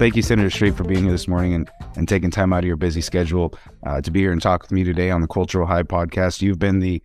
[0.00, 2.64] thank you, Senator Street, for being here this morning and, and taking time out of
[2.64, 3.52] your busy schedule
[3.84, 6.40] uh, to be here and talk with me today on the Cultural High podcast.
[6.40, 7.02] You've been the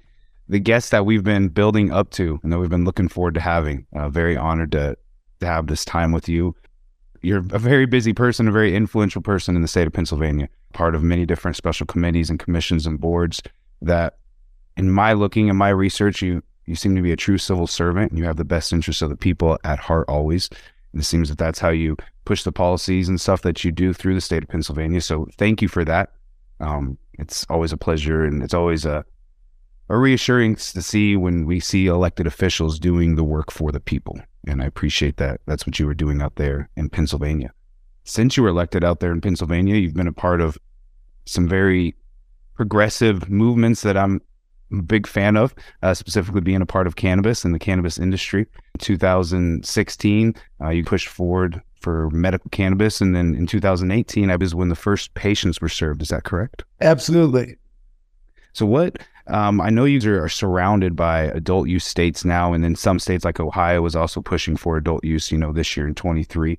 [0.48, 3.42] the guest that we've been building up to and that we've been looking forward to
[3.42, 3.86] having.
[3.94, 4.96] Uh, very honored to,
[5.42, 6.56] to have this time with you.
[7.22, 10.96] You're a very busy person, a very influential person in the state of Pennsylvania, part
[10.96, 13.42] of many different special committees and commissions and boards
[13.82, 14.20] that
[14.78, 18.12] in my looking and my research, you you seem to be a true civil servant
[18.12, 20.50] and you have the best interests of the people at heart always.
[20.96, 24.16] It seems that that's how you push the policies and stuff that you do through
[24.16, 25.02] the state of Pennsylvania.
[25.02, 26.14] So thank you for that.
[26.60, 29.06] Um, it's always a pleasure and it's always a,
[29.90, 34.20] a reassuring to see when we see elected officials doing the work for the people.
[34.48, 35.42] And I appreciate that.
[35.46, 37.52] That's what you were doing out there in Pennsylvania.
[38.06, 40.58] Since you were elected out there in Pennsylvania, you've been a part of
[41.26, 41.96] some very
[42.56, 44.22] progressive movements that I'm
[44.80, 48.42] a big fan of, uh, specifically being a part of cannabis and the cannabis industry.
[48.42, 54.56] In 2016, uh, you pushed forward for medical cannabis, and then in 2018, I was
[54.56, 56.02] when the first patients were served.
[56.02, 56.64] Is that correct?
[56.82, 57.58] Absolutely.
[58.54, 62.76] So, what um, I know you are surrounded by adult use states now, and then
[62.76, 65.32] some states like Ohio is also pushing for adult use.
[65.32, 66.58] You know, this year in 23.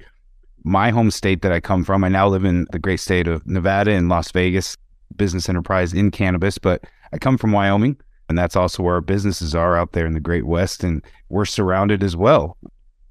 [0.63, 3.47] My home state that I come from, I now live in the great state of
[3.47, 4.77] Nevada in Las Vegas,
[5.17, 7.97] business enterprise in cannabis, but I come from Wyoming,
[8.29, 11.45] and that's also where our businesses are out there in the Great West, and we're
[11.45, 12.57] surrounded as well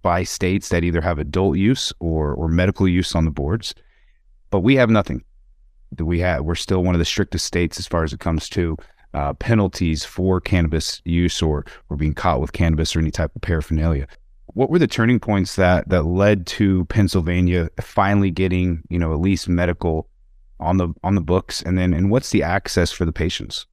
[0.01, 3.73] by states that either have adult use or or medical use on the boards,
[4.51, 5.23] but we have nothing.
[5.97, 6.43] We have?
[6.43, 8.77] We're still one of the strictest states as far as it comes to
[9.13, 13.41] uh, penalties for cannabis use or or being caught with cannabis or any type of
[13.41, 14.07] paraphernalia.
[14.47, 19.19] What were the turning points that that led to Pennsylvania finally getting you know at
[19.19, 20.09] least medical
[20.59, 23.65] on the on the books, and then and what's the access for the patients?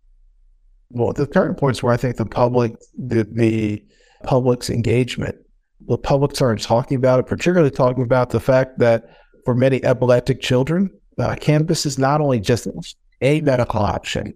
[0.94, 3.84] Well, the turning points where I think the public, the, the
[4.24, 5.36] public's engagement,
[5.86, 9.04] the public started talking about it, particularly talking about the fact that
[9.44, 12.68] for many epileptic children, uh, cannabis is not only just
[13.20, 14.34] a medical option,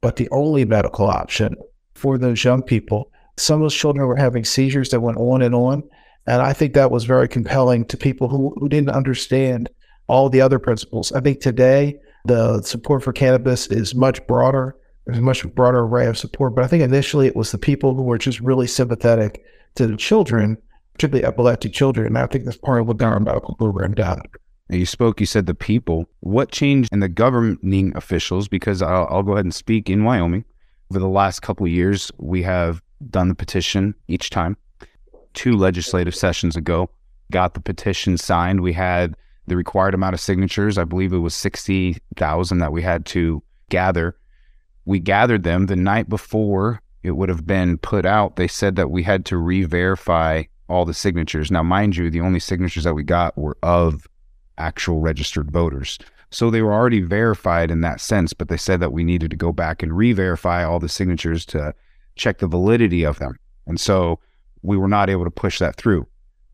[0.00, 1.56] but the only medical option
[1.94, 3.10] for those young people.
[3.36, 5.82] Some of those children were having seizures that went on and on.
[6.26, 9.68] And I think that was very compelling to people who, who didn't understand
[10.06, 11.12] all the other principles.
[11.12, 14.76] I think today the support for cannabis is much broader.
[15.06, 16.54] There's a much broader array of support.
[16.54, 19.44] But I think initially it was the people who were just really sympathetic
[19.74, 20.56] to the children,
[20.94, 22.06] particularly epileptic children.
[22.06, 24.22] And I think that's part of what our medical program done.
[24.70, 26.06] You spoke, you said the people.
[26.20, 28.48] What changed in the governing officials?
[28.48, 30.44] Because I'll, I'll go ahead and speak in Wyoming.
[30.90, 34.56] Over the last couple of years, we have done the petition each time.
[35.34, 36.88] Two legislative sessions ago,
[37.30, 38.60] got the petition signed.
[38.60, 39.16] We had
[39.46, 40.78] the required amount of signatures.
[40.78, 44.16] I believe it was 60,000 that we had to gather.
[44.84, 48.36] We gathered them the night before it would have been put out.
[48.36, 51.50] They said that we had to re verify all the signatures.
[51.50, 54.06] Now, mind you, the only signatures that we got were of
[54.58, 55.98] actual registered voters.
[56.30, 59.36] So they were already verified in that sense, but they said that we needed to
[59.36, 61.74] go back and re verify all the signatures to
[62.16, 63.38] check the validity of them.
[63.66, 64.18] And so
[64.62, 66.06] we were not able to push that through.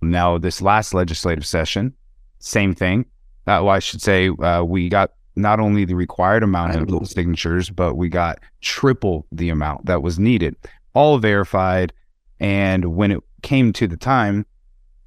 [0.03, 1.95] Now, this last legislative session,
[2.39, 3.07] same thing.
[3.47, 7.71] Uh, well, I should say uh, we got not only the required amount of signatures,
[7.71, 10.57] but we got triple the amount that was needed,
[10.95, 11.93] all verified.
[12.39, 14.47] And when it came to the time,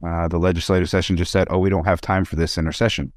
[0.05, 3.11] uh, the legislative session just said, "Oh, we don't have time for this intersession,"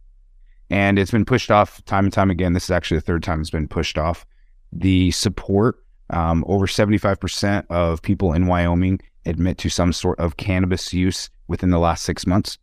[0.70, 2.52] and it's been pushed off time and time again.
[2.52, 4.24] This is actually the third time it's been pushed off.
[4.72, 5.76] The support
[6.10, 10.92] um, over seventy five percent of people in Wyoming admit to some sort of cannabis
[10.92, 12.58] use within the last six months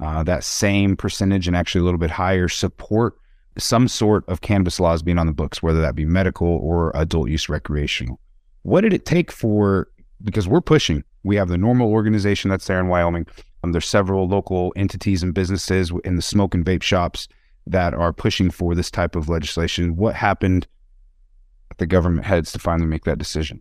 [0.00, 3.14] uh, that same percentage and actually a little bit higher support
[3.60, 7.28] some sort of cannabis laws being on the books, whether that be medical or adult
[7.28, 8.20] use recreational.
[8.62, 9.88] What did it take for,
[10.22, 13.26] because we're pushing, we have the normal organization that's there in Wyoming.
[13.62, 17.28] Um, there's several local entities and businesses in the smoke and vape shops
[17.66, 19.96] that are pushing for this type of legislation.
[19.96, 20.66] What happened
[21.70, 23.60] at the government heads to finally make that decision?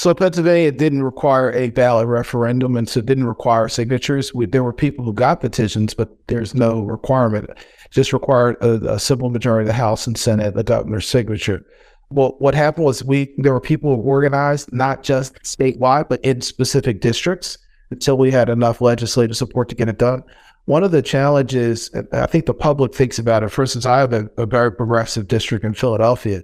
[0.00, 4.32] So Pennsylvania didn't require a ballot referendum, and so it didn't require signatures.
[4.32, 7.50] We, there were people who got petitions, but there's no requirement.
[7.50, 7.58] It
[7.90, 11.66] just required a, a simple majority of the House and Senate, the governor's signature.
[12.08, 16.40] Well, what happened was we there were people who organized not just statewide, but in
[16.40, 17.58] specific districts
[17.90, 20.22] until we had enough legislative support to get it done.
[20.64, 23.50] One of the challenges, I think the public thinks about it.
[23.50, 26.42] For instance, I have a, a very progressive district in Philadelphia,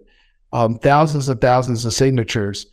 [0.52, 2.66] um, thousands and thousands of signatures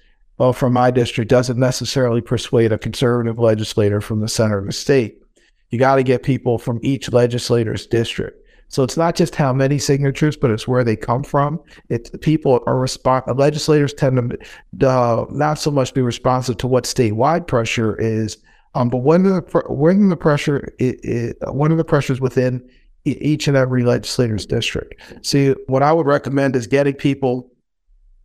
[0.44, 4.74] well, from my district doesn't necessarily persuade a conservative legislator from the center of the
[4.74, 5.22] state.
[5.70, 8.46] You got to get people from each legislator's district.
[8.68, 11.62] So it's not just how many signatures, but it's where they come from.
[11.88, 13.24] It's people are respond.
[13.38, 14.38] Legislators tend
[14.80, 18.38] to uh, not so much be responsive to what statewide pressure is,
[18.76, 19.40] um, but when the
[19.70, 22.62] when the pressure it, one of the pressures within
[23.06, 25.02] each and every legislator's district.
[25.26, 27.50] See, what I would recommend is getting people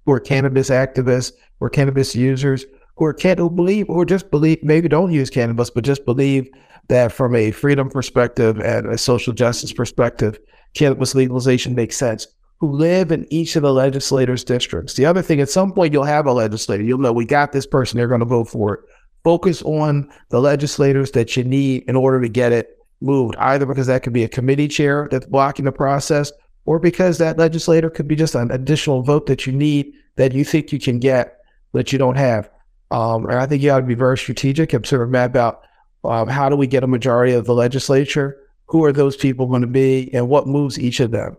[0.08, 2.64] who are cannabis activists, or cannabis users,
[2.96, 6.48] who are can who believe or just believe maybe don't use cannabis, but just believe
[6.88, 10.38] that from a freedom perspective and a social justice perspective,
[10.72, 12.26] cannabis legalization makes sense.
[12.60, 14.94] Who live in each of the legislators' districts.
[14.94, 16.82] The other thing, at some point, you'll have a legislator.
[16.82, 17.98] You'll know we got this person.
[17.98, 18.80] They're going to vote for it.
[19.24, 23.36] Focus on the legislators that you need in order to get it moved.
[23.36, 26.32] Either because that could be a committee chair that's blocking the process,
[26.64, 30.44] or because that legislator could be just an additional vote that you need that you
[30.44, 31.38] think you can get
[31.72, 32.50] that you don't have.
[32.90, 35.62] Um, and I think you ought to be very strategic and sort of map out
[36.04, 38.36] um, how do we get a majority of the legislature?
[38.66, 41.36] Who are those people going to be, and what moves each of them?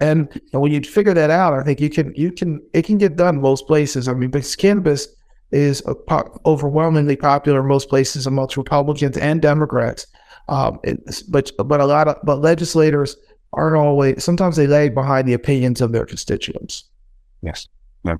[0.00, 2.98] And, and when you figure that out, I think you can you can it can
[2.98, 4.06] get done most places.
[4.06, 5.08] I mean, because cannabis
[5.50, 10.06] is po- overwhelmingly popular in most places amongst Republicans and Democrats.
[10.48, 10.78] Um,
[11.28, 13.16] but but a lot of but legislators
[13.52, 14.22] aren't always.
[14.22, 16.84] Sometimes they lag behind the opinions of their constituents.
[17.42, 17.68] Yes.
[18.04, 18.16] Yeah.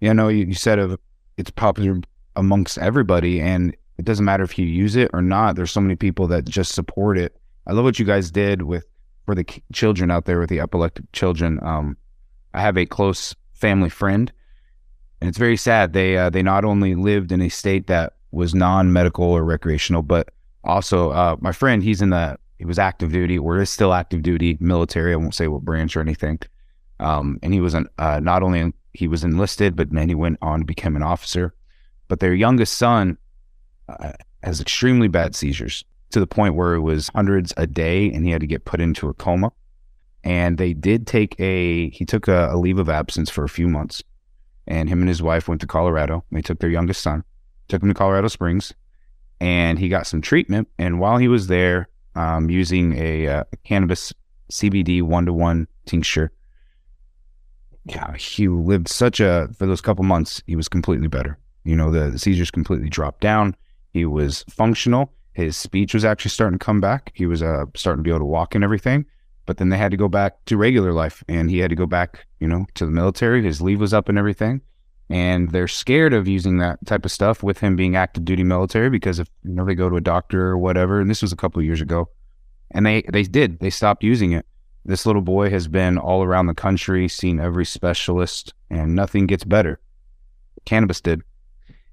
[0.00, 0.12] Yeah.
[0.12, 0.98] No, you, you said of
[1.38, 2.00] it's popular
[2.36, 5.96] amongst everybody and it doesn't matter if you use it or not there's so many
[5.96, 7.36] people that just support it
[7.66, 8.86] i love what you guys did with
[9.24, 11.96] for the children out there with the epileptic children um,
[12.54, 14.32] i have a close family friend
[15.20, 18.54] and it's very sad they uh, they not only lived in a state that was
[18.54, 20.28] non-medical or recreational but
[20.64, 24.22] also uh, my friend he's in the he was active duty or is still active
[24.22, 26.38] duty military i won't say what branch or anything
[27.00, 30.38] um, and he was an, uh, not only he was enlisted, but then he went
[30.42, 31.54] on to become an officer.
[32.08, 33.18] But their youngest son
[33.88, 34.12] uh,
[34.42, 38.30] has extremely bad seizures to the point where it was hundreds a day, and he
[38.30, 39.52] had to get put into a coma.
[40.24, 43.68] And they did take a he took a, a leave of absence for a few
[43.68, 44.02] months,
[44.66, 46.24] and him and his wife went to Colorado.
[46.32, 47.22] They took their youngest son,
[47.68, 48.74] took him to Colorado Springs,
[49.40, 50.68] and he got some treatment.
[50.78, 54.12] And while he was there, um, using a, uh, a cannabis
[54.50, 56.32] CBD one to one tincture,
[57.84, 60.42] yeah, he lived such a for those couple months.
[60.46, 61.38] He was completely better.
[61.64, 63.54] You know, the, the seizures completely dropped down.
[63.92, 65.12] He was functional.
[65.32, 67.12] His speech was actually starting to come back.
[67.14, 69.06] He was uh, starting to be able to walk and everything.
[69.46, 71.86] But then they had to go back to regular life, and he had to go
[71.86, 73.42] back, you know, to the military.
[73.42, 74.60] His leave was up and everything,
[75.10, 78.90] and they're scared of using that type of stuff with him being active duty military
[78.90, 81.36] because if you know they go to a doctor or whatever, and this was a
[81.36, 82.08] couple years ago,
[82.70, 84.46] and they they did they stopped using it
[84.88, 89.44] this little boy has been all around the country, seen every specialist, and nothing gets
[89.44, 89.78] better.
[90.64, 91.20] Cannabis did.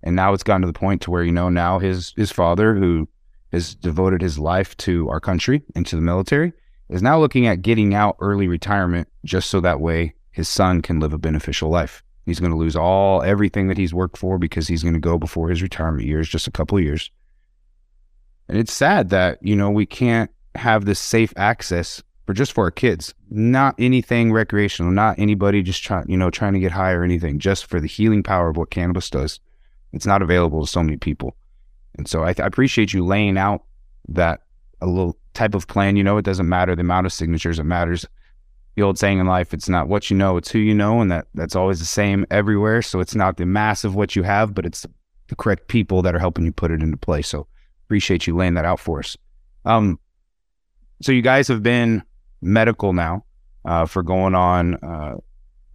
[0.01, 2.73] And now it's gotten to the point to where, you know, now his his father,
[2.73, 3.09] who
[3.51, 6.53] has devoted his life to our country and to the military,
[6.87, 11.01] is now looking at getting out early retirement just so that way his son can
[11.01, 12.01] live a beneficial life.
[12.25, 15.17] He's going to lose all everything that he's worked for because he's going to go
[15.17, 17.11] before his retirement years, just a couple of years.
[18.47, 22.63] And it's sad that, you know, we can't have this safe access for just for
[22.63, 26.91] our kids, not anything recreational, not anybody just trying, you know, trying to get high
[26.91, 29.39] or anything, just for the healing power of what cannabis does.
[29.93, 31.35] It's not available to so many people.
[31.97, 33.63] And so I, th- I appreciate you laying out
[34.09, 34.41] that
[34.81, 35.95] a little type of plan.
[35.95, 38.05] You know, it doesn't matter the amount of signatures, it matters.
[38.75, 41.01] The old saying in life, it's not what you know, it's who you know.
[41.01, 42.81] And that that's always the same everywhere.
[42.81, 44.85] So it's not the mass of what you have, but it's
[45.27, 47.21] the correct people that are helping you put it into play.
[47.21, 47.47] So
[47.85, 49.15] appreciate you laying that out for us.
[49.63, 49.99] Um,
[51.01, 52.03] so you guys have been
[52.41, 53.23] medical now
[53.63, 55.15] uh, for going on uh,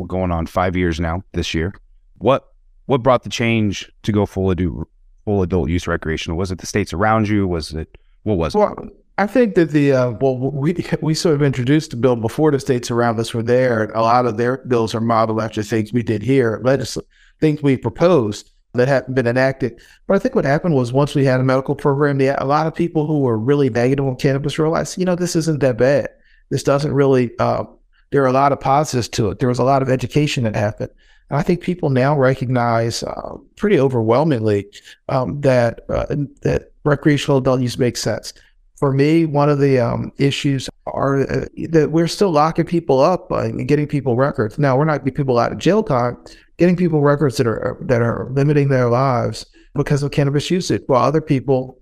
[0.00, 1.74] we're going on five years now this year.
[2.18, 2.48] What
[2.86, 4.88] what brought the change to go full adult
[5.24, 6.38] full adult use recreational?
[6.38, 7.46] Was it the states around you?
[7.46, 8.99] Was it what was well, it?
[9.20, 12.60] I think that the uh, well we we sort of introduced the bill before the
[12.60, 13.90] states around us were there.
[13.94, 17.04] A lot of their bills are modeled after things we did here, legisl-
[17.40, 19.80] things we proposed that hadn't been enacted.
[20.06, 22.66] But I think what happened was once we had a medical program, the, a lot
[22.66, 26.08] of people who were really negative on cannabis realized, you know, this isn't that bad
[26.50, 27.64] this doesn't really, uh,
[28.10, 29.38] there are a lot of positives to it.
[29.38, 30.90] There was a lot of education that happened.
[31.30, 34.66] And I think people now recognize uh, pretty overwhelmingly
[35.08, 36.06] um, that uh,
[36.42, 38.32] that recreational adult use makes sense.
[38.80, 43.30] For me, one of the um, issues are uh, that we're still locking people up
[43.30, 44.58] and getting people records.
[44.58, 46.16] Now, we're not getting people out of jail time,
[46.56, 49.44] getting people records that are that are limiting their lives
[49.74, 51.78] because of cannabis usage, while other people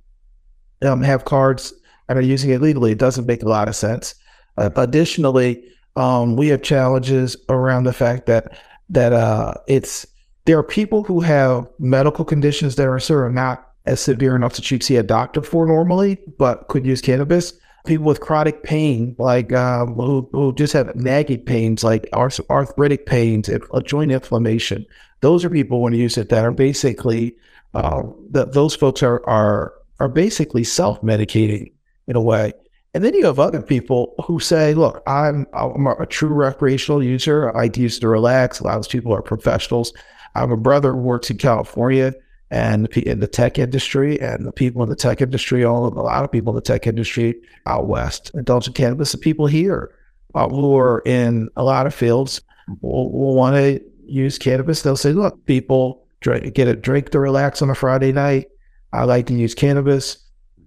[0.83, 1.73] um, have cards
[2.09, 2.93] and are using it legally.
[2.93, 4.17] It doesn't make a lot of sense.
[4.57, 5.63] Uh, additionally,
[5.95, 8.59] um, we have challenges around the fact that
[8.91, 10.05] that uh, it's
[10.47, 14.55] there are people who have medical conditions that are sort of not as severe enough
[14.55, 17.55] that you'd see a doctor for normally, but could use cannabis.
[17.87, 23.07] People with chronic pain, like um, who, who just have nagging pains, like arth- arthritic
[23.07, 23.49] pains,
[23.85, 24.85] joint inflammation.
[25.23, 27.35] Those are people when you use it that are basically
[27.75, 31.73] uh, that those folks are are are basically self medicating
[32.07, 32.53] in a way.
[32.95, 37.55] And then you have other people who say, look, I'm, I'm a true recreational user.
[37.57, 38.61] I use it to relax.
[38.61, 39.93] A lot of those people are professionals.
[40.35, 42.15] I have a brother who works in California
[42.51, 46.25] and in the tech industry, and the people in the tech industry, all a lot
[46.25, 47.35] of people in the tech industry
[47.67, 49.13] out west in cannabis.
[49.13, 49.95] The people here
[50.35, 52.41] uh, who are in a lot of fields
[52.81, 54.83] will, will want to use cannabis.
[54.83, 58.49] They'll say, look, people drink, get a drink to relax on a Friday night.
[58.93, 60.25] I like to use cannabis.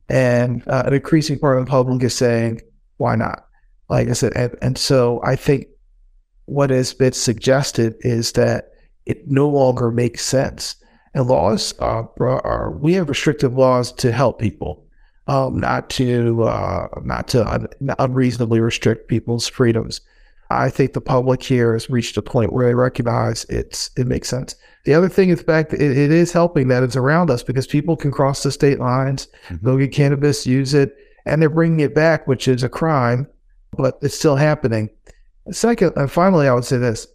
[0.08, 2.62] And uh, an increasing part of the public is saying,
[2.98, 3.46] why not?
[3.90, 5.68] Like I said, and, and so I think
[6.46, 8.72] what has been suggested is that
[9.06, 10.76] it no longer makes sense
[11.14, 14.86] and laws uh, are we have restrictive laws to help people,
[15.28, 17.68] um, not to uh, not to un-
[18.00, 20.02] unreasonably restrict people's freedoms.
[20.50, 24.30] I think the public here has reached a point where they recognize it's it makes
[24.30, 24.56] sense.
[24.84, 27.44] The other thing is the fact that it, it is helping that it's around us
[27.44, 29.66] because people can cross the state lines, mm-hmm.
[29.66, 33.28] go get cannabis, use it, and they're bringing it back, which is a crime,
[33.78, 34.90] but it's still happening.
[35.52, 37.08] Second, and finally, I would say this: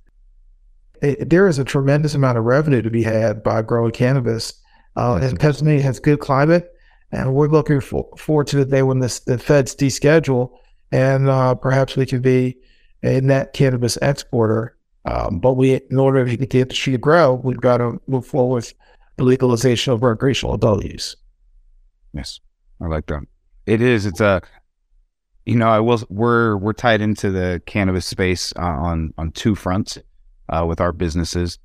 [1.03, 4.55] it, there is a tremendous amount of revenue to be had by growing cannabis.
[4.97, 6.73] Uh, and Pennsylvania has good climate,
[7.12, 10.57] and we're looking for, forward to the day when this, the feds deschedule,
[10.91, 12.57] and uh, perhaps we can be
[13.03, 14.76] a net cannabis exporter.
[15.05, 18.26] Um, but we, in order to get the industry to grow, we've got to move
[18.26, 18.75] forward with
[19.17, 21.17] the legalization of recreational adult use.
[22.12, 22.41] Yes,
[22.81, 23.23] I like that.
[23.67, 24.07] It is.
[24.07, 24.43] It's a.
[25.45, 26.03] You know, I will.
[26.09, 29.99] We're we're tied into the cannabis space uh, on on two fronts
[30.49, 31.59] uh, with our businesses.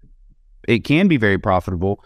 [0.68, 2.04] It can be very profitable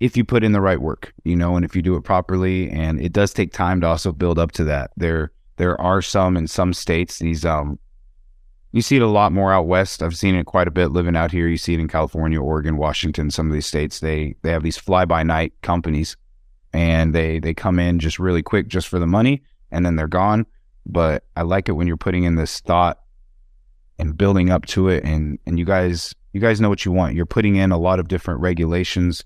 [0.00, 2.70] if you put in the right work, you know, and if you do it properly.
[2.70, 4.92] And it does take time to also build up to that.
[4.96, 7.18] There, there are some in some states.
[7.18, 7.78] These, um,
[8.72, 10.02] you see it a lot more out west.
[10.02, 11.48] I've seen it quite a bit living out here.
[11.48, 13.30] You see it in California, Oregon, Washington.
[13.30, 16.16] Some of these states, they they have these fly by night companies,
[16.72, 20.06] and they they come in just really quick, just for the money, and then they're
[20.06, 20.46] gone.
[20.84, 22.98] But I like it when you're putting in this thought
[23.98, 27.14] and building up to it and and you guys you guys know what you want.
[27.14, 29.24] You're putting in a lot of different regulations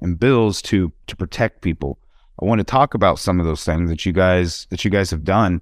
[0.00, 1.98] and bills to to protect people.
[2.40, 5.10] I want to talk about some of those things that you guys that you guys
[5.10, 5.60] have done.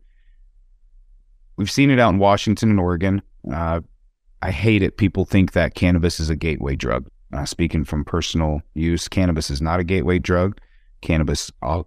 [1.57, 3.23] We've seen it out in washington and oregon.
[3.51, 3.81] Uh,
[4.43, 4.97] i hate it.
[4.97, 7.09] People think that cannabis is a gateway drug.
[7.33, 10.59] Uh, speaking from personal use cannabis is not a gateway drug.
[11.01, 11.83] Cannabis uh,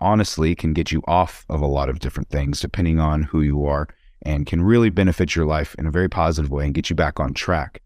[0.00, 3.64] honestly can get you off of a lot of different things depending on who you
[3.66, 3.88] are
[4.28, 7.18] and can really benefit your life in a very positive way and get you back
[7.18, 7.80] on track.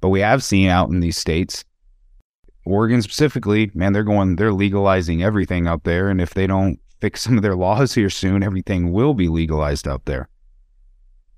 [0.00, 1.64] But we have seen out in these states,
[2.64, 6.08] Oregon specifically, man, they're going, they're legalizing everything out there.
[6.08, 9.86] And if they don't fix some of their laws here soon, everything will be legalized
[9.86, 10.30] out there.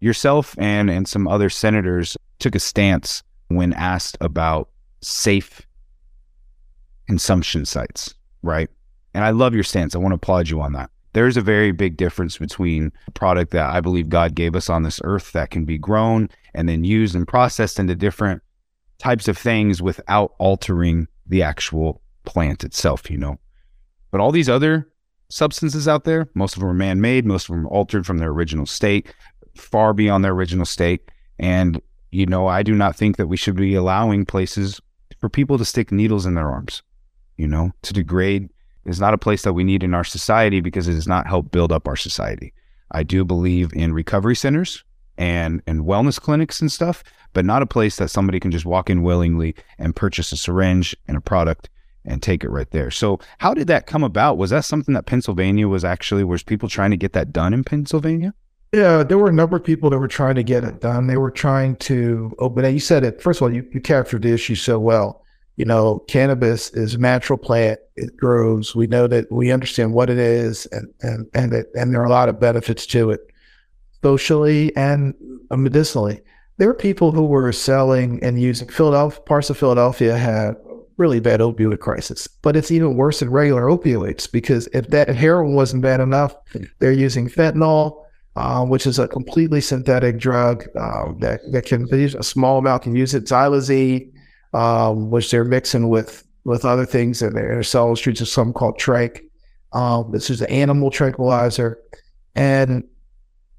[0.01, 4.69] Yourself and, and some other senators took a stance when asked about
[5.01, 5.67] safe
[7.09, 8.69] consumption sites, right?
[9.15, 9.97] And I love your stance.
[9.97, 13.53] I want to applaud you on that there's a very big difference between a product
[13.53, 16.85] that I believe God gave us on this earth that can be grown and then
[16.85, 18.43] used and processed into different
[18.99, 23.39] types of things without altering the actual plant itself, you know.
[24.11, 24.89] But all these other
[25.29, 28.19] substances out there, most of them are man made, most of them are altered from
[28.19, 29.13] their original state,
[29.57, 31.11] far beyond their original state.
[31.39, 34.81] And, you know, I do not think that we should be allowing places
[35.21, 36.83] for people to stick needles in their arms,
[37.37, 38.49] you know, to degrade
[38.85, 41.51] is not a place that we need in our society because it does not help
[41.51, 42.53] build up our society.
[42.91, 44.85] I do believe in recovery centers
[45.17, 48.89] and and wellness clinics and stuff, but not a place that somebody can just walk
[48.89, 51.69] in willingly and purchase a syringe and a product
[52.05, 52.91] and take it right there.
[52.91, 54.39] So, how did that come about?
[54.39, 57.65] Was that something that Pennsylvania was actually was people trying to get that done in
[57.65, 58.33] Pennsylvania?
[58.73, 61.07] Yeah, there were a number of people that were trying to get it done.
[61.07, 62.73] They were trying to open it.
[62.73, 63.53] You said it first of all.
[63.53, 65.25] You, you captured the issue so well
[65.59, 67.81] you know, cannabis is a natural plant.
[67.97, 68.77] It grows.
[68.77, 72.07] We know that we understand what it is and, and, and, it, and there are
[72.07, 73.29] a lot of benefits to it
[74.01, 75.15] socially and
[75.51, 76.21] medicinally.
[76.59, 80.55] There are people who were selling and using Philadelphia, parts of Philadelphia had
[80.97, 85.17] really bad opioid crisis, but it's even worse than regular opioids because if that if
[85.17, 86.37] heroin wasn't bad enough,
[86.79, 88.05] they're using fentanyl,
[88.37, 92.95] uh, which is a completely synthetic drug uh, that, that can a small amount can
[92.95, 93.25] use it.
[93.25, 94.13] Xylazine,
[94.55, 98.79] um, which they're mixing with with other things in their cell streets of something called
[98.79, 99.21] tranq.
[99.73, 101.79] Um, this is an animal tranquilizer,
[102.35, 102.85] and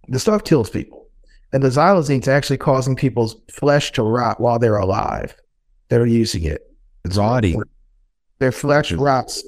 [0.07, 1.07] the stuff kills people.
[1.51, 5.35] And the xylazine is actually causing people's flesh to rot while they're alive.
[5.89, 6.61] They're using it.
[7.05, 7.59] It's oddie.
[8.39, 9.43] Their flesh rots.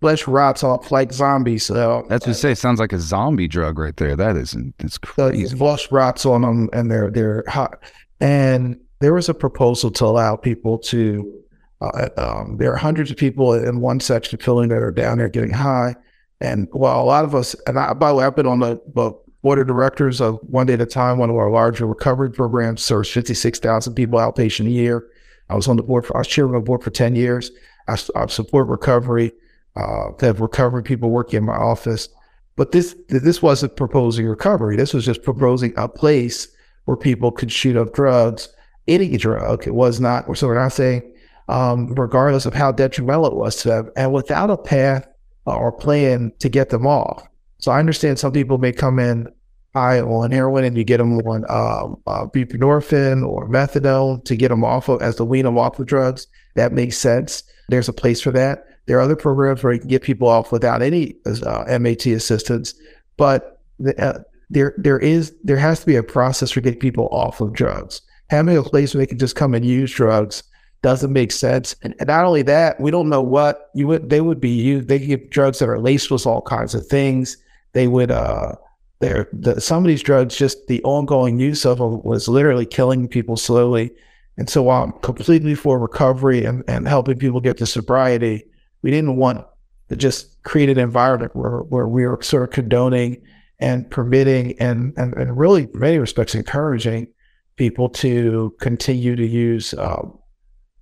[0.00, 1.64] Flesh rots off like zombies.
[1.64, 2.54] So that's what I say.
[2.54, 4.14] Sounds like a zombie drug right there.
[4.14, 4.74] That isn't.
[4.78, 5.46] It's crazy.
[5.46, 7.78] So flesh rots on them, and they're they're hot.
[8.20, 11.32] And there was a proposal to allow people to.
[11.80, 15.28] Uh, um, there are hundreds of people in one section of that are down there
[15.28, 15.94] getting high,
[16.40, 18.80] and while a lot of us, and I, by the way, I've been on the,
[18.94, 19.12] the
[19.42, 22.82] board of directors of One Day at a Time, one of our larger recovery programs,
[22.82, 25.06] serves 56,000 people outpatient a year.
[25.48, 27.50] I was on the board, for, I was chairman of the board for 10 years.
[27.88, 29.32] I, I support recovery,
[29.76, 32.08] uh, have recovery people working in my office.
[32.56, 34.76] But this this wasn't proposing recovery.
[34.76, 36.48] This was just proposing a place
[36.86, 38.48] where people could shoot up drugs,
[38.88, 39.66] any drug.
[39.66, 41.02] It was not, so we're not saying,
[41.48, 45.06] um, regardless of how detrimental it was to them, and without a path
[45.44, 47.26] or plan to get them off.
[47.58, 49.28] So I understand some people may come in
[49.74, 54.48] high on heroin and you get them on um, uh, buprenorphine or methadone to get
[54.48, 56.26] them off of, as to wean them off of drugs.
[56.54, 57.42] That makes sense.
[57.68, 58.64] There's a place for that.
[58.86, 62.74] There are other programs where you can get people off without any uh, MAT assistance,
[63.16, 67.08] but the, uh, there there is there has to be a process for getting people
[67.10, 68.00] off of drugs.
[68.30, 70.42] Having a place where they can just come and use drugs
[70.82, 71.74] doesn't make sense.
[71.82, 74.88] And, and not only that, we don't know what you would they would be used.
[74.88, 77.36] They give drugs that are laced with all kinds of things.
[77.72, 78.56] They would uh
[79.00, 83.08] there the, some of these drugs just the ongoing use of them was literally killing
[83.08, 83.90] people slowly.
[84.38, 88.44] And so while I'm completely for recovery and, and helping people get to sobriety,
[88.82, 89.46] we didn't want
[89.88, 93.22] to just create an environment where, where we were sort of condoning
[93.58, 97.08] and permitting and, and, and really, in many respects, encouraging
[97.56, 100.18] people to continue to use um,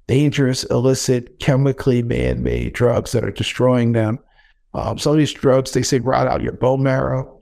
[0.06, 4.18] dangerous, illicit, chemically man made drugs that are destroying them.
[4.74, 7.40] Um, some of these drugs, they say, rot out your bone marrow.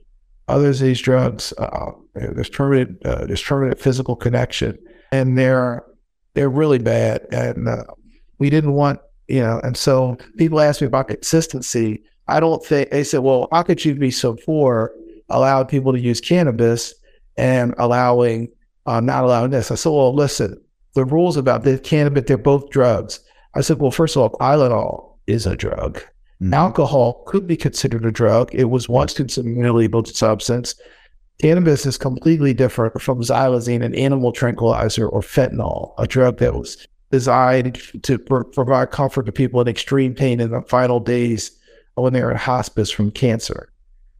[0.48, 4.76] Others of these drugs, uh, there's permanent, uh, there's permanent physical connection,
[5.10, 5.84] and they're
[6.34, 7.26] they're really bad.
[7.32, 7.84] And uh,
[8.38, 12.02] we didn't want, you know, and so people ask me about consistency.
[12.28, 14.92] I don't think they said, well, how could you be so poor,
[15.28, 16.94] allowing people to use cannabis
[17.36, 18.48] and allowing
[18.86, 19.70] uh, not allowing this?
[19.70, 20.60] I said, well, listen,
[20.94, 23.20] the rules about the cannabis, they're both drugs.
[23.54, 25.98] I said, well, first of all, Tylenol is a drug.
[26.42, 26.54] Mm-hmm.
[26.54, 28.50] Alcohol could be considered a drug.
[28.52, 30.74] It was once considered an illegal substance.
[31.40, 36.86] Cannabis is completely different from xylazine, an animal tranquilizer, or fentanyl, a drug that was
[37.10, 41.50] designed to pr- provide comfort to people in extreme pain in the final days
[41.95, 43.72] when they're in hospice from cancer.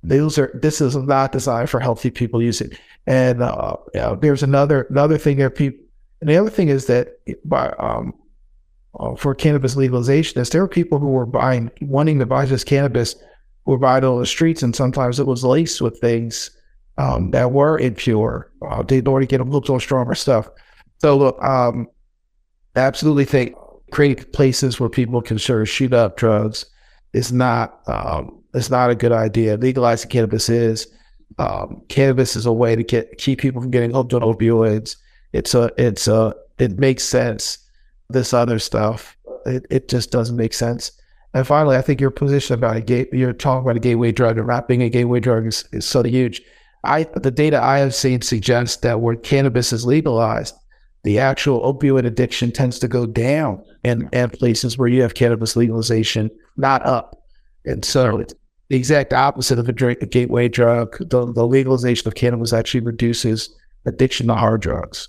[0.03, 2.71] Those are this is not designed for healthy people using.
[3.07, 3.77] And uh,
[4.21, 5.79] there's another another thing that people.
[6.21, 8.15] And the other thing is that by um,
[8.99, 12.65] uh, for cannabis legalization, is there are people who were buying wanting to buy this
[12.65, 13.15] cannabis
[13.65, 16.51] who were buying it on the streets, and sometimes it was laced with things
[16.99, 18.51] um, that were impure.
[18.69, 20.49] Uh, they'd already get a little stronger stuff.
[20.99, 21.89] So look, um,
[22.77, 23.55] absolutely think
[23.91, 26.67] creating places where people can sort of shoot up drugs
[27.13, 29.57] is not um, it's not a good idea.
[29.57, 30.87] Legalizing cannabis is
[31.39, 34.97] um, cannabis is a way to get keep people from getting hooked on opioids.
[35.33, 37.59] It's a it's a it makes sense.
[38.09, 40.93] This other stuff, it, it just doesn't make sense.
[41.35, 44.37] And finally, I think your position about a gate, you're talking about a gateway drug
[44.37, 46.43] and not a gateway drug is, is so huge.
[46.85, 50.55] I the data I have seen suggests that where cannabis is legalized,
[51.05, 55.57] the actual opioid addiction tends to go down in, in places where you have cannabis
[55.57, 57.23] legalization, not up.
[57.65, 58.25] And so
[58.73, 60.97] the exact opposite of a, drink, a gateway drug.
[60.99, 63.55] The, the legalization of cannabis actually reduces
[63.85, 65.09] addiction to hard drugs.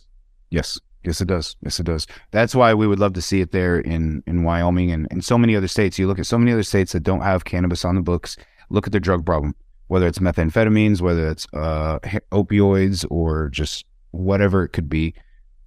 [0.49, 0.77] Yes.
[1.05, 1.55] Yes, it does.
[1.61, 2.05] Yes, it does.
[2.31, 5.37] That's why we would love to see it there in, in Wyoming and, and so
[5.37, 5.97] many other states.
[5.97, 8.35] You look at so many other states that don't have cannabis on the books,
[8.69, 9.55] look at their drug problem
[9.87, 11.99] whether it's methamphetamines, whether it's uh,
[12.31, 15.13] opioids, or just whatever it could be.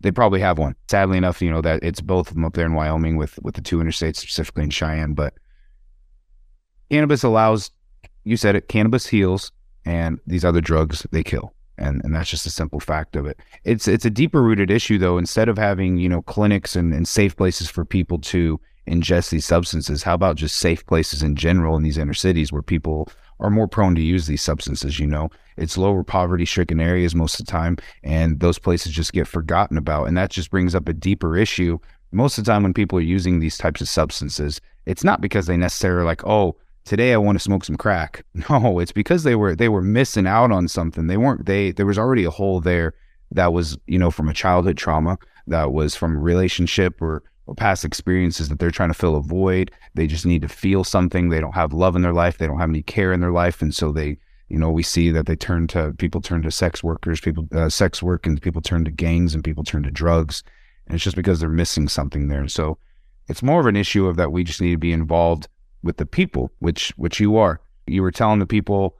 [0.01, 0.75] They probably have one.
[0.89, 3.55] Sadly enough, you know that it's both of them up there in Wyoming with with
[3.55, 5.15] the two interstates, specifically in Cheyenne.
[5.15, 5.35] But
[6.91, 7.71] cannabis allows,
[8.27, 9.53] you said it, cannabis heals,
[9.85, 13.39] and these other drugs they kill, and and that's just a simple fact of it.
[13.65, 15.17] It's it's a deeper rooted issue though.
[15.17, 19.47] Instead of having you know clinics and, and safe places for people to ingest these
[19.47, 23.09] substances, how about just safe places in general in these inner cities where people
[23.41, 24.99] are more prone to use these substances.
[24.99, 29.13] You know, it's lower poverty stricken areas most of the time, and those places just
[29.13, 30.05] get forgotten about.
[30.05, 31.79] And that just brings up a deeper issue.
[32.13, 35.47] Most of the time, when people are using these types of substances, it's not because
[35.47, 38.25] they necessarily like, oh, today I want to smoke some crack.
[38.49, 41.09] No, it's because they were they were missing out on something.
[41.09, 42.95] They weren't they there was already a hole there
[43.33, 45.19] that was, you know, from a childhood trauma,
[45.49, 49.23] that was from a relationship or or past experiences that they're trying to fill a
[49.23, 49.71] void.
[49.95, 51.29] They just need to feel something.
[51.29, 52.39] They don't have love in their life.
[52.39, 54.19] They don't have any care in their life, and so they,
[54.49, 57.69] you know, we see that they turn to people turn to sex workers, people uh,
[57.69, 60.43] sex work, and people turn to gangs, and people turn to drugs,
[60.87, 62.49] and it's just because they're missing something there.
[62.49, 62.79] So
[63.29, 65.49] it's more of an issue of that we just need to be involved
[65.83, 67.61] with the people, which which you are.
[67.87, 68.97] You were telling the people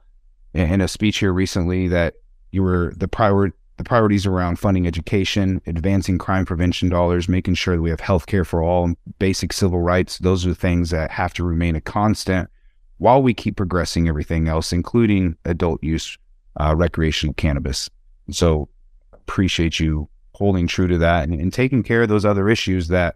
[0.53, 2.15] in a speech here recently that
[2.51, 7.75] you were the priority the priorities around funding education, advancing crime prevention dollars, making sure
[7.75, 10.17] that we have health care for all, basic civil rights.
[10.17, 12.49] Those are things that have to remain a constant
[12.97, 16.17] while we keep progressing everything else, including adult use
[16.59, 17.89] uh, recreational cannabis.
[18.31, 18.67] So
[19.13, 23.15] appreciate you holding true to that and, and, taking care of those other issues that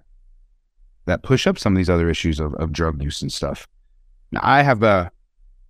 [1.06, 3.68] that push up some of these other issues of, of drug use and stuff.
[4.32, 5.12] Now I have a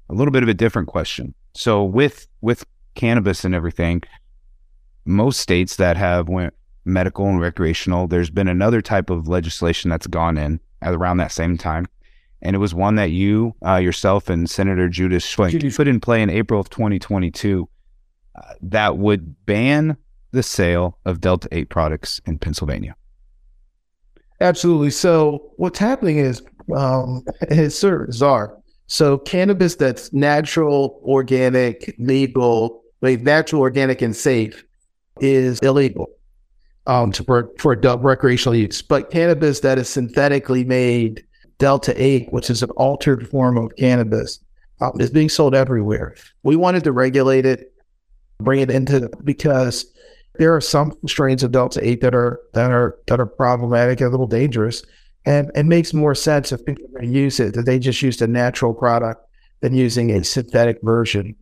[0.09, 1.33] a little bit of a different question.
[1.53, 2.65] So with with
[2.95, 4.03] cannabis and everything,
[5.05, 6.53] most states that have went
[6.85, 11.31] medical and recreational, there's been another type of legislation that's gone in at around that
[11.31, 11.87] same time.
[12.41, 16.23] And it was one that you, uh, yourself, and Senator Judy Schwank put in play
[16.23, 17.69] in April of 2022
[18.35, 19.95] uh, that would ban
[20.31, 22.95] the sale of Delta 8 products in Pennsylvania.
[24.41, 24.89] Absolutely.
[24.89, 26.41] So, what's happening is,
[26.75, 28.57] um, it's sort of bizarre.
[28.87, 34.65] So, cannabis that's natural, organic, legal, like natural, organic, and safe
[35.19, 36.07] is illegal
[36.87, 38.81] um, to, for, for adult recreational use.
[38.81, 41.23] But cannabis that is synthetically made,
[41.59, 44.39] Delta 8, which is an altered form of cannabis,
[44.81, 46.15] um, is being sold everywhere.
[46.41, 47.73] We wanted to regulate it,
[48.39, 49.85] bring it into because
[50.35, 54.07] there are some strains of Delta 8 that are that are that are problematic and
[54.07, 54.83] a little dangerous.
[55.25, 58.01] And it makes more sense if people are going to use it that they just
[58.01, 59.23] used a natural product
[59.59, 61.35] than using a synthetic version.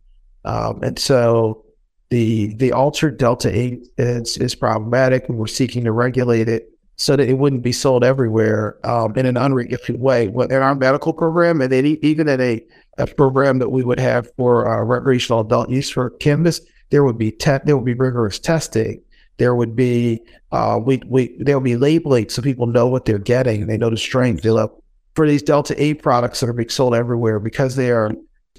[0.44, 1.64] Um, and so
[2.10, 7.16] the the altered Delta 8 is, is problematic, and we're seeking to regulate it so
[7.16, 10.26] that it wouldn't be sold everywhere um, in an unregulated way.
[10.26, 12.62] In our medical program, and even in a,
[12.98, 17.18] a program that we would have for uh, recreational adult use for cannabis, there would
[17.18, 19.02] be te- there would be rigorous testing.
[19.38, 20.22] There would be
[20.52, 23.66] uh, we we there would be labeling so people know what they're getting.
[23.66, 24.42] They know the strength.
[24.42, 24.70] They love,
[25.14, 28.12] for these Delta 8 products that are being sold everywhere because they are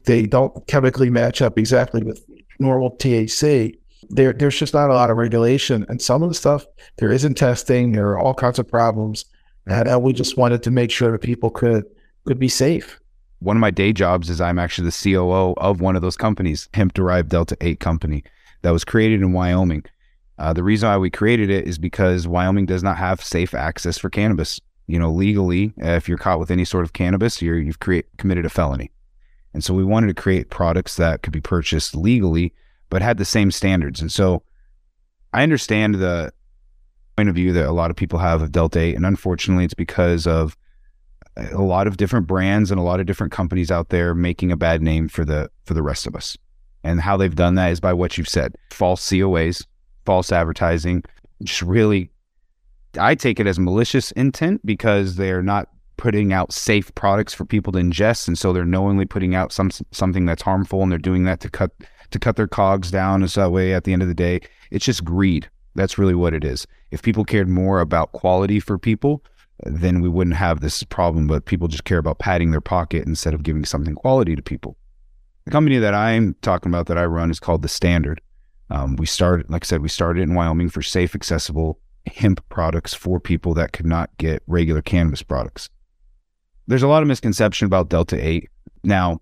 [0.05, 2.23] they don't chemically match up exactly with
[2.59, 3.77] normal THC,
[4.09, 5.85] there there's just not a lot of regulation.
[5.89, 6.65] And some of the stuff
[6.97, 7.91] there isn't testing.
[7.91, 9.25] There are all kinds of problems,
[9.67, 11.83] and uh, we just wanted to make sure that people could
[12.25, 13.00] could be safe.
[13.41, 16.69] One of my day jobs is I'm actually the COO of one of those companies,
[16.75, 18.23] hemp derived Delta Eight company,
[18.61, 19.83] that was created in Wyoming.
[20.37, 23.97] Uh, the reason why we created it is because Wyoming does not have safe access
[23.97, 24.61] for cannabis.
[24.85, 28.05] You know, legally, uh, if you're caught with any sort of cannabis, you're, you've create,
[28.17, 28.91] committed a felony.
[29.55, 32.53] And so we wanted to create products that could be purchased legally,
[32.91, 34.01] but had the same standards.
[34.01, 34.43] And so
[35.33, 36.31] I understand the
[37.17, 38.95] point of view that a lot of people have of Delta 8.
[38.95, 40.55] And unfortunately, it's because of
[41.37, 44.57] a lot of different brands and a lot of different companies out there making a
[44.57, 46.37] bad name for the for the rest of us.
[46.83, 48.55] And how they've done that is by what you've said.
[48.71, 49.65] False COAs,
[50.05, 51.03] false advertising,
[51.43, 52.09] just really
[52.99, 57.71] I take it as malicious intent because they're not putting out safe products for people
[57.73, 61.23] to ingest, and so they're knowingly putting out some something that's harmful, and they're doing
[61.25, 61.71] that to cut
[62.09, 63.21] to cut their cogs down.
[63.21, 64.41] And so that way, at the end of the day,
[64.71, 65.49] it's just greed.
[65.75, 66.67] That's really what it is.
[66.91, 69.23] If people cared more about quality for people,
[69.65, 71.27] then we wouldn't have this problem.
[71.27, 74.77] But people just care about padding their pocket instead of giving something quality to people.
[75.45, 78.21] The company that I'm talking about that I run is called The Standard.
[78.69, 82.93] Um, we started, like I said, we started in Wyoming for safe, accessible hemp products
[82.93, 85.69] for people that could not get regular cannabis products
[86.71, 88.49] there's a lot of misconception about Delta 8.
[88.83, 89.19] Now,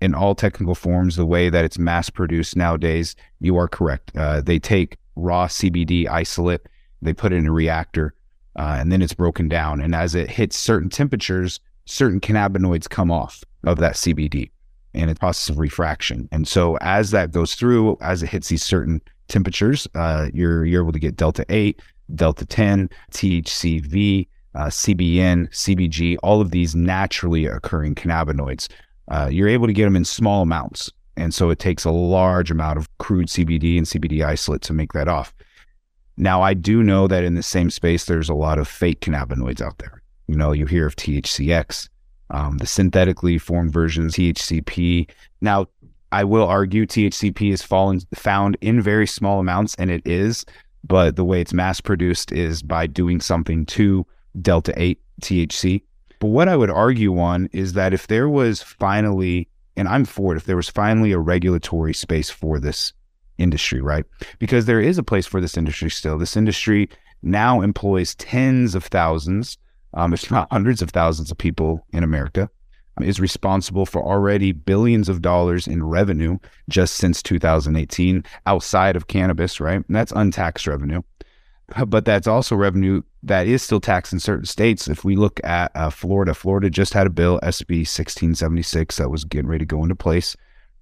[0.00, 4.10] in all technical forms, the way that it's mass produced nowadays, you are correct.
[4.16, 6.62] Uh, they take raw CBD isolate,
[7.00, 8.14] they put it in a reactor,
[8.58, 9.80] uh, and then it's broken down.
[9.80, 14.50] And as it hits certain temperatures, certain cannabinoids come off of that CBD
[14.94, 16.28] in a process of refraction.
[16.32, 20.82] And so as that goes through, as it hits these certain temperatures, uh, you're you're
[20.82, 21.80] able to get delta eight,
[22.14, 28.68] delta ten, THCV, uh, CBN, CBG, all of these naturally occurring cannabinoids.
[29.08, 30.90] Uh, you're able to get them in small amounts.
[31.16, 34.92] And so it takes a large amount of crude CBD and CBD isolate to make
[34.92, 35.32] that off.
[36.20, 39.62] Now, I do know that in the same space, there's a lot of fake cannabinoids
[39.62, 40.02] out there.
[40.26, 41.88] You know, you hear of THCX,
[42.30, 45.08] um, the synthetically formed versions, THCP.
[45.40, 45.66] Now,
[46.10, 50.44] I will argue THCP is fallen, found in very small amounts, and it is,
[50.82, 54.04] but the way it's mass produced is by doing something to
[54.42, 55.82] delta 8 THC.
[56.18, 60.34] But what I would argue on is that if there was finally, and I'm for
[60.34, 62.92] it, if there was finally a regulatory space for this
[63.38, 64.04] industry, right?
[64.38, 66.18] Because there is a place for this industry still.
[66.18, 66.88] This industry
[67.22, 69.58] now employs tens of thousands,
[69.94, 72.50] um, if not hundreds of thousands of people in America,
[73.00, 79.60] is responsible for already billions of dollars in revenue just since 2018 outside of cannabis,
[79.60, 79.84] right?
[79.86, 81.02] And that's untaxed revenue.
[81.86, 84.88] But that's also revenue that is still taxed in certain states.
[84.88, 89.24] If we look at uh, Florida, Florida just had a bill, SB 1676, that was
[89.26, 90.34] getting ready to go into place.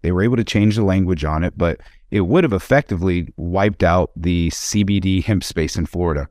[0.07, 1.81] They were able to change the language on it, but
[2.13, 6.29] it would have effectively wiped out the CBD hemp space in Florida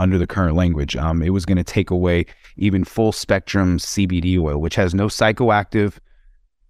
[0.00, 0.96] under the current language.
[0.96, 2.26] Um, it was going to take away
[2.56, 5.98] even full spectrum CBD oil, which has no psychoactive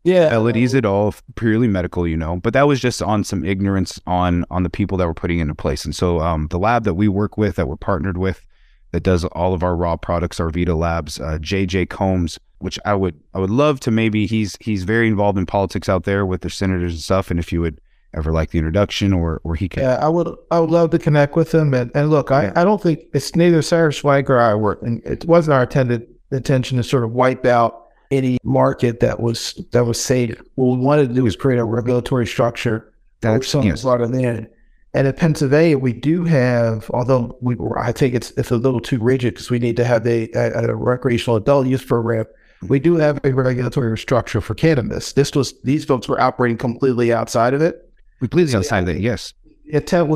[0.04, 0.28] Yeah.
[0.28, 2.36] melodies at all, purely medical, you know.
[2.36, 5.54] But that was just on some ignorance on on the people that were putting into
[5.54, 5.86] place.
[5.86, 8.44] And so um, the lab that we work with, that we're partnered with,
[8.92, 12.94] that does all of our raw products, our Vita Labs, uh, JJ Combs, which I
[12.94, 16.42] would I would love to maybe he's he's very involved in politics out there with
[16.42, 17.30] their senators and stuff.
[17.30, 17.80] And if you would
[18.14, 20.98] ever like the introduction or or he can Yeah, I would I would love to
[20.98, 21.74] connect with him.
[21.74, 25.02] And, and look, I, I don't think it's neither Sarah Schwank or I were and
[25.04, 29.84] it wasn't our intended intention to sort of wipe out any market that was that
[29.86, 30.40] was safe.
[30.54, 33.84] What we wanted to do was create a regulatory structure That's- something yes.
[33.84, 34.48] it in.
[34.92, 38.98] And in Pennsylvania, we do have, although we, I think it's it's a little too
[38.98, 42.26] rigid because we need to have a, a, a recreational adult use program.
[42.68, 45.12] We do have a regulatory structure for cannabis.
[45.12, 47.90] This was these folks were operating completely outside of it.
[48.18, 49.32] completely outside of it, yes.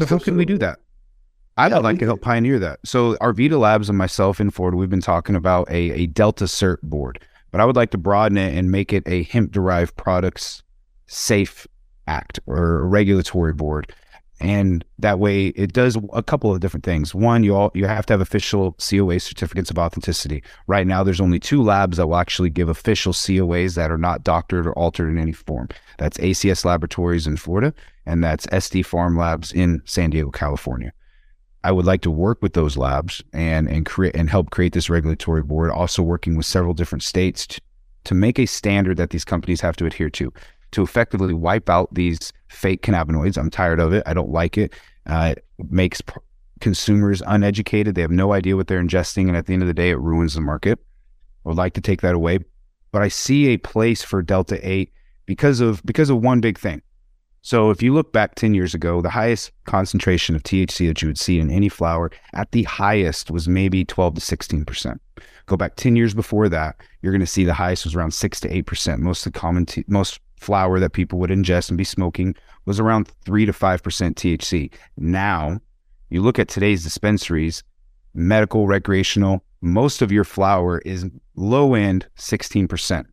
[0.08, 0.78] So how can we do that?
[1.56, 2.80] I Yeah, like to help pioneer that.
[2.84, 6.44] So our Vita Labs and myself and Ford, we've been talking about a, a Delta
[6.44, 7.20] Cert board,
[7.52, 10.62] but I would like to broaden it and make it a hemp derived products
[11.06, 11.66] safe
[12.06, 13.94] act or a regulatory board.
[14.40, 17.14] And that way it does a couple of different things.
[17.14, 20.42] One, you all you have to have official COA certificates of authenticity.
[20.66, 24.24] Right now there's only two labs that will actually give official COAs that are not
[24.24, 25.68] doctored or altered in any form.
[25.98, 27.72] That's ACS Laboratories in Florida
[28.06, 30.92] and that's SD Farm Labs in San Diego, California.
[31.62, 34.90] I would like to work with those labs and and create and help create this
[34.90, 35.70] regulatory board.
[35.70, 37.60] Also working with several different states to,
[38.04, 40.32] to make a standard that these companies have to adhere to,
[40.74, 43.38] to effectively wipe out these fake cannabinoids.
[43.38, 44.02] I'm tired of it.
[44.06, 44.74] I don't like it.
[45.06, 46.18] Uh, it makes pr-
[46.60, 47.94] consumers uneducated.
[47.94, 49.98] They have no idea what they're ingesting, and at the end of the day, it
[49.98, 50.78] ruins the market.
[51.44, 52.38] I would like to take that away,
[52.90, 54.92] but I see a place for Delta Eight
[55.26, 56.82] because of because of one big thing.
[57.42, 61.08] So if you look back 10 years ago, the highest concentration of THC that you
[61.08, 64.98] would see in any flower at the highest was maybe 12 to 16%.
[65.44, 68.40] Go back 10 years before that, you're going to see the highest was around 6
[68.40, 68.98] to 8%.
[69.00, 72.34] Most of the common t- most flower that people would ingest and be smoking
[72.66, 74.72] was around 3 to 5% THC.
[74.96, 75.60] Now,
[76.10, 77.62] you look at today's dispensaries,
[78.14, 83.06] medical, recreational, most of your flower is low end 16%.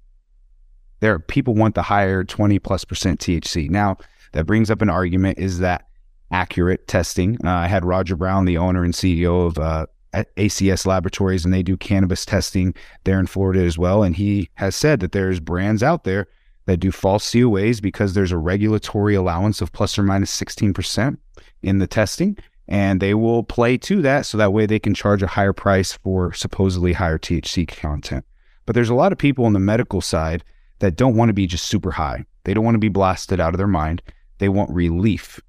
[0.99, 3.69] There are people want the higher 20 plus percent THC.
[3.69, 3.97] Now,
[4.33, 5.87] that brings up an argument is that
[6.31, 7.37] accurate testing?
[7.43, 11.63] Uh, I had Roger Brown, the owner and CEO of uh, ACS Laboratories, and they
[11.63, 12.73] do cannabis testing
[13.05, 14.03] there in Florida as well.
[14.03, 16.27] And he has said that there's brands out there
[16.65, 21.17] that do false COAs because there's a regulatory allowance of plus or minus 16%
[21.61, 22.37] in the testing.
[22.67, 25.93] And they will play to that so that way they can charge a higher price
[25.93, 28.23] for supposedly higher THC content.
[28.65, 30.43] But there's a lot of people on the medical side
[30.79, 32.25] that don't want to be just super high.
[32.43, 34.01] They don't want to be blasted out of their mind.
[34.37, 35.39] They want relief.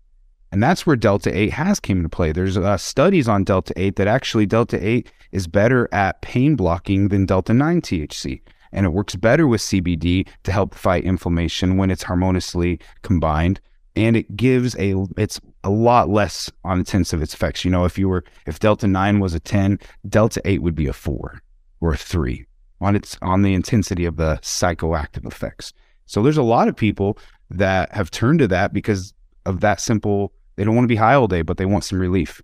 [0.51, 2.33] And that's where Delta 8 has came into play.
[2.33, 7.09] There's uh, studies on Delta 8 that actually Delta 8 is better at pain blocking
[7.09, 8.43] than Delta 9 THC.
[8.73, 13.61] And it works better with CBD to help fight inflammation when it's harmoniously combined.
[13.95, 17.65] And it gives a, it's a lot less on intensive its effects.
[17.65, 20.87] You know, if you were, if Delta 9 was a 10, Delta 8 would be
[20.87, 21.43] a four
[21.81, 22.47] or a three
[22.81, 25.75] on its, on the intensity of the psychoactive effects.
[26.07, 27.19] So there's a lot of people
[27.51, 29.13] that have turned to that because
[29.45, 31.99] of that simple they don't want to be high all day but they want some
[31.99, 32.43] relief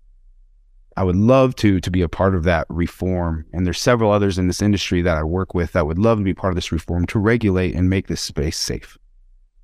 [0.99, 4.39] i would love to to be a part of that reform and there's several others
[4.39, 6.73] in this industry that i work with that would love to be part of this
[6.73, 8.99] reform to regulate and make this space safe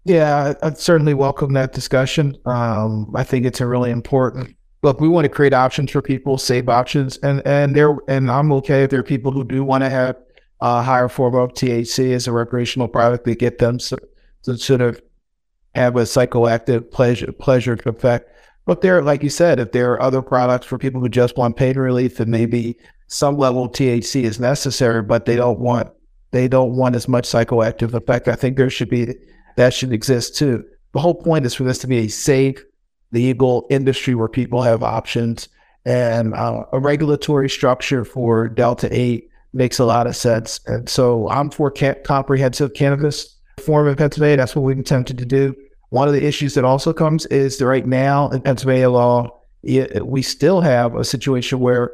[0.04, 2.36] Yeah, I'd certainly welcome that discussion.
[2.44, 4.54] Um, I think it's a really important.
[4.82, 8.52] Look, we want to create options for people, safe options, and and there and I'm
[8.52, 10.16] okay if there are people who do want to have
[10.60, 15.00] a higher form of THC as a recreational product to get them to sort of
[15.74, 18.30] have a psychoactive pleasure pleasure effect.
[18.66, 21.56] But there, like you said, if there are other products for people who just want
[21.56, 25.90] pain relief, and maybe some level of THC is necessary, but they don't want
[26.30, 28.26] they don't want as much psychoactive effect.
[28.26, 29.14] I think there should be
[29.56, 30.64] that should exist too.
[30.92, 32.62] The whole point is for this to be a safe,
[33.12, 35.48] legal industry where people have options,
[35.84, 40.60] and uh, a regulatory structure for Delta Eight makes a lot of sense.
[40.66, 44.38] And so I'm for ca- comprehensive cannabis reform in Pennsylvania.
[44.38, 45.54] That's what we've attempted to do.
[45.94, 50.04] One of the issues that also comes is that right now in Pennsylvania law, it,
[50.04, 51.92] we still have a situation where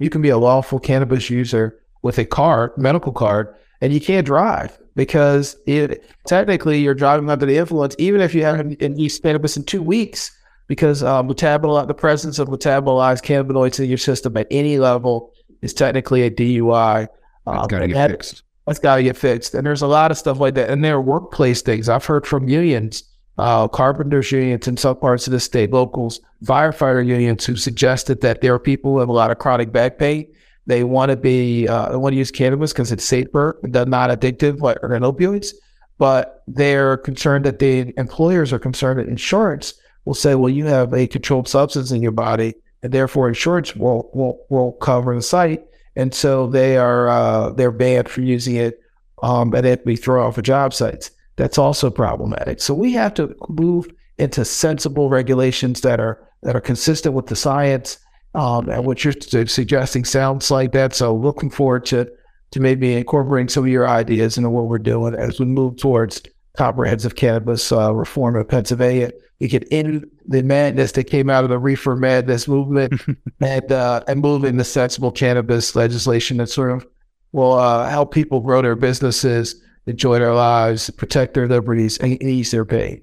[0.00, 4.26] you can be a lawful cannabis user with a card, medical card, and you can't
[4.26, 9.56] drive because it technically you're driving under the influence, even if you haven't used cannabis
[9.56, 14.48] in two weeks, because uh, metaboli- the presence of metabolized cannabinoids in your system at
[14.50, 15.32] any level
[15.62, 17.06] is technically a DUI.
[17.46, 18.42] That's Um, got to get that- fixed.
[18.66, 19.54] that's got to get fixed.
[19.54, 20.70] And there's a lot of stuff like that.
[20.70, 21.88] And there are workplace things.
[21.88, 23.04] I've heard from unions,
[23.38, 28.40] uh, carpenters unions in some parts of the state, locals, firefighter unions who suggested that
[28.40, 30.26] there are people who have a lot of chronic back pain.
[30.66, 34.78] They want to be, uh, want to use cannabis because it's safer, not addictive like
[35.02, 35.54] opioids.
[35.98, 40.92] but they're concerned that the employers are concerned that insurance will say, well, you have
[40.92, 45.64] a controlled substance in your body, and therefore insurance will will will cover the site,
[45.94, 48.80] and so they are uh, they're banned from using it,
[49.22, 51.12] um, and they have be thrown off of job sites.
[51.36, 52.60] That's also problematic.
[52.60, 53.86] So we have to move
[54.18, 57.98] into sensible regulations that are that are consistent with the science.
[58.34, 59.14] Um, and what you're
[59.46, 60.94] suggesting sounds like that.
[60.94, 62.10] So looking forward to
[62.52, 66.22] to maybe incorporating some of your ideas into what we're doing as we move towards
[66.56, 69.10] comprehensive cannabis uh, reform in Pennsylvania.
[69.40, 73.00] We can end the madness that came out of the reefer madness movement
[73.40, 76.86] and uh, and move into sensible cannabis legislation that sort of
[77.32, 82.50] will uh, help people grow their businesses, enjoy their lives, protect their liberties, and ease
[82.50, 83.02] their pain.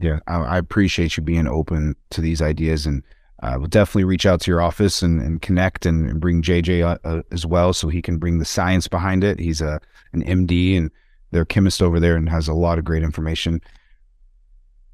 [0.00, 3.02] Yeah, I, I appreciate you being open to these ideas and
[3.42, 6.84] uh, we'll definitely reach out to your office and, and connect and, and, bring JJ
[6.84, 9.38] uh, uh, as well so he can bring the science behind it.
[9.38, 9.80] He's a
[10.12, 10.90] an MD and
[11.30, 13.60] their chemist over there and has a lot of great information.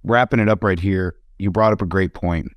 [0.02, 2.48] Wrapping it up right here, you brought up a great point.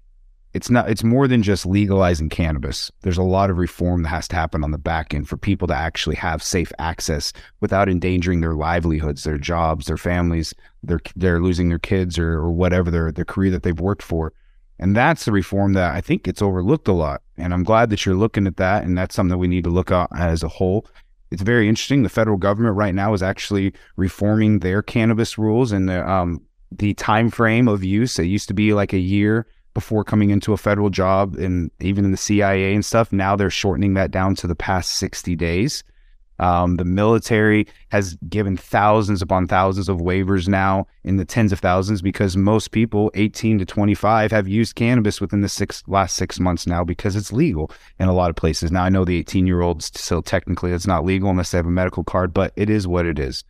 [0.57, 2.91] It's not it's more than just legalizing cannabis.
[3.03, 5.67] There's a lot of reform that has to happen on the back end for people
[5.67, 11.39] to actually have safe access without endangering their livelihoods, their jobs, their families, they're they're
[11.39, 14.33] losing their kids or, or whatever their their career that they've worked for
[14.79, 17.21] and that's the reform that I think gets overlooked a lot.
[17.37, 18.83] And I'm glad that you're looking at that.
[18.83, 20.85] And that's something that we need to look at as a whole.
[21.31, 22.03] It's very interesting.
[22.03, 26.41] The federal government right now is actually reforming their cannabis rules and the um,
[26.71, 28.19] the time frame of use.
[28.19, 32.03] It used to be like a year before coming into a federal job, and even
[32.03, 33.13] in the CIA and stuff.
[33.13, 35.83] Now they're shortening that down to the past 60 days.
[36.39, 41.59] Um, the military has given thousands upon thousands of waivers now in the tens of
[41.59, 46.39] thousands because most people 18 to 25 have used cannabis within the six last six
[46.39, 48.71] months now because it's legal in a lot of places.
[48.71, 51.67] Now I know the 18 year olds still technically it's not legal unless they have
[51.67, 53.43] a medical card, but it is what it is.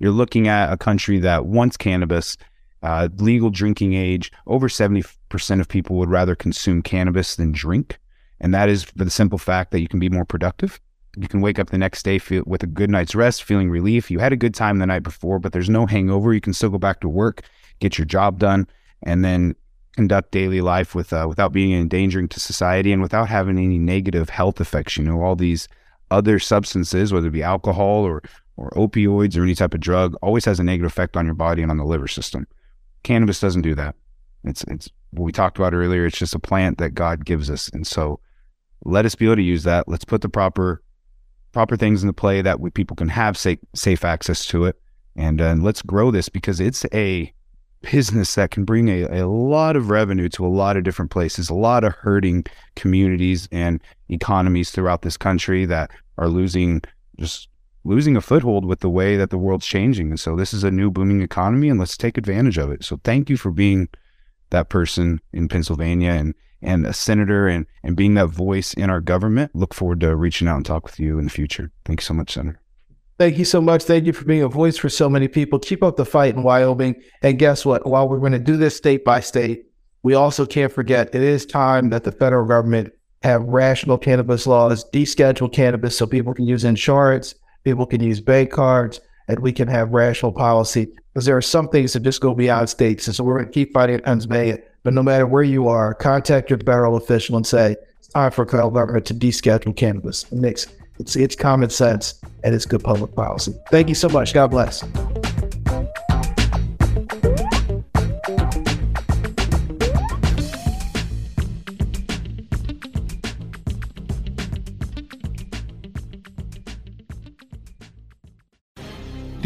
[0.00, 2.36] You're looking at a country that wants cannabis,
[2.82, 4.32] uh, legal drinking age.
[4.46, 7.98] Over 70% of people would rather consume cannabis than drink.
[8.40, 10.80] And that is for the simple fact that you can be more productive
[11.16, 14.10] you can wake up the next day feel, with a good night's rest, feeling relief.
[14.10, 16.32] You had a good time the night before, but there's no hangover.
[16.32, 17.42] You can still go back to work,
[17.80, 18.66] get your job done,
[19.02, 19.54] and then
[19.92, 24.28] conduct daily life with uh, without being endangering to society and without having any negative
[24.28, 24.96] health effects.
[24.96, 25.68] You know, all these
[26.10, 28.22] other substances, whether it be alcohol or
[28.56, 31.62] or opioids or any type of drug, always has a negative effect on your body
[31.62, 32.46] and on the liver system.
[33.02, 33.94] Cannabis doesn't do that.
[34.44, 36.06] It's it's what we talked about earlier.
[36.06, 38.20] It's just a plant that God gives us, and so
[38.84, 39.88] let us be able to use that.
[39.88, 40.82] Let's put the proper
[41.52, 44.80] proper things into play that we, people can have safe, safe access to it.
[45.16, 47.32] And, uh, let's grow this because it's a
[47.80, 51.48] business that can bring a, a lot of revenue to a lot of different places,
[51.48, 52.44] a lot of hurting
[52.76, 56.82] communities and economies throughout this country that are losing
[57.18, 57.48] just
[57.88, 60.10] losing a foothold with the way that the world's changing.
[60.10, 62.84] And so this is a new booming economy and let's take advantage of it.
[62.84, 63.88] So thank you for being
[64.50, 69.00] that person in Pennsylvania and and a senator and, and being that voice in our
[69.00, 69.54] government.
[69.54, 71.70] Look forward to reaching out and talk with you in the future.
[71.84, 72.60] Thank you so much, Senator.
[73.16, 73.84] Thank you so much.
[73.84, 75.60] Thank you for being a voice for so many people.
[75.60, 77.00] Keep up the fight in Wyoming.
[77.22, 77.86] And guess what?
[77.86, 79.66] While we're going to do this state by state,
[80.02, 84.84] we also can't forget it is time that the federal government have rational cannabis laws,
[84.92, 87.36] deschedule cannabis so people can use insurance,
[87.68, 90.88] people can use bank cards, and we can have rational policy.
[91.12, 93.06] Because there are some things that just go beyond states.
[93.06, 94.58] And so we're going to keep fighting at Pennsylvania.
[94.84, 98.46] But no matter where you are, contact your federal official and say, it's time for
[98.46, 100.24] federal government to deschedule cannabis.
[100.24, 100.66] It makes
[100.98, 103.54] it's it's common sense and it's good public policy.
[103.70, 104.34] Thank you so much.
[104.34, 104.82] God bless.